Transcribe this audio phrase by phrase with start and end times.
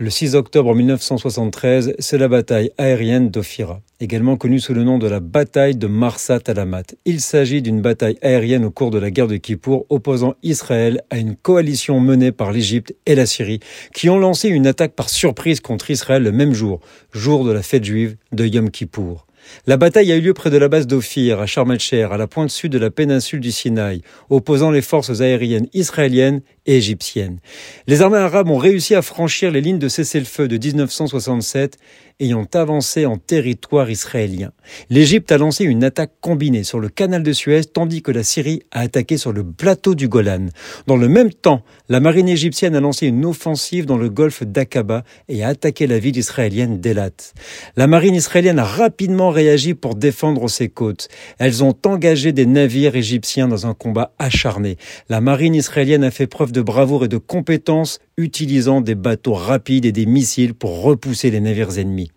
[0.00, 5.06] Le 6 octobre 1973, c'est la bataille aérienne d'Ophira, également connue sous le nom de
[5.06, 6.82] la bataille de Marsat Alamat.
[7.04, 11.18] Il s'agit d'une bataille aérienne au cours de la guerre de Kippour opposant Israël à
[11.18, 13.60] une coalition menée par l'Égypte et la Syrie
[13.94, 16.80] qui ont lancé une attaque par surprise contre Israël le même jour,
[17.12, 19.28] jour de la fête juive de Yom Kippour.
[19.66, 22.50] La bataille a eu lieu près de la base d'Ophir, à Sharm à la pointe
[22.50, 27.38] sud de la péninsule du Sinaï, opposant les forces aériennes israéliennes et égyptiennes.
[27.86, 31.78] Les armées arabes ont réussi à franchir les lignes de cessez-le-feu de 1967
[32.20, 34.52] ayant avancé en territoire israélien.
[34.88, 38.62] L'Égypte a lancé une attaque combinée sur le canal de Suez tandis que la Syrie
[38.70, 40.46] a attaqué sur le plateau du Golan.
[40.86, 45.02] Dans le même temps, la marine égyptienne a lancé une offensive dans le golfe d'Aqaba
[45.28, 47.32] et a attaqué la ville israélienne d'Elat.
[47.76, 51.08] La marine israélienne a rapidement réagi pour défendre ses côtes.
[51.38, 54.76] Elles ont engagé des navires égyptiens dans un combat acharné.
[55.08, 59.84] La marine israélienne a fait preuve de bravoure et de compétence utilisant des bateaux rapides
[59.84, 62.10] et des missiles pour repousser les navires ennemis.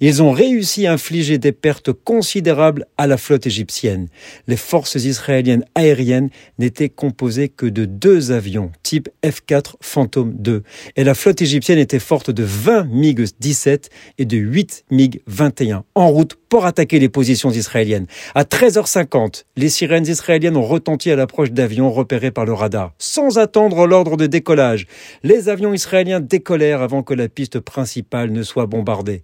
[0.00, 4.08] Ils ont réussi à infliger des pertes considérables à la flotte égyptienne.
[4.48, 10.62] Les forces israéliennes aériennes n'étaient composées que de deux avions type F-4 Phantom 2
[10.96, 16.36] et la flotte égyptienne était forte de 20 MiG-17 et de 8 MiG-21 en route
[16.48, 18.06] pour attaquer les positions israéliennes.
[18.34, 22.92] À 13h50, les sirènes israéliennes ont retenti à l'approche d'avions repérés par le radar.
[22.98, 24.86] Sans attendre l'ordre de décollage,
[25.22, 29.22] les avions israéliens décollèrent avant que la piste principale ne soit bombardée.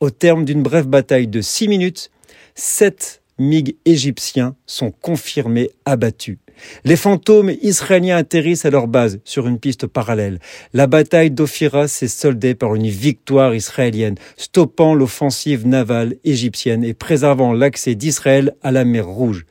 [0.00, 2.10] Au terme d'une brève bataille de 6 minutes,
[2.54, 6.38] 7 MiG égyptiens sont confirmés abattus.
[6.84, 10.38] Les fantômes israéliens atterrissent à leur base sur une piste parallèle.
[10.72, 17.52] La bataille d'Ophira s'est soldée par une victoire israélienne, stoppant l'offensive navale égyptienne et préservant
[17.52, 19.46] l'accès d'Israël à la mer Rouge.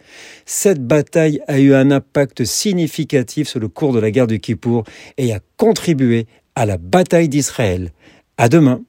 [0.45, 4.83] Cette bataille a eu un impact significatif sur le cours de la guerre du Kippour
[5.17, 7.91] et a contribué à la bataille d'Israël.
[8.38, 8.81] À demain.